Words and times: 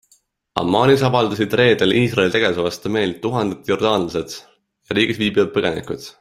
Ammanis 0.61 1.03
avaldasid 1.09 1.53
reedel 1.61 1.93
Iisraeli 1.99 2.33
tegevuse 2.37 2.65
vastu 2.69 2.93
meelt 2.97 3.21
tuhanded 3.27 3.71
jordaanlased 3.73 4.35
ja 4.39 4.99
riigis 5.01 5.23
viibivad 5.23 5.55
põgenikud. 5.61 6.07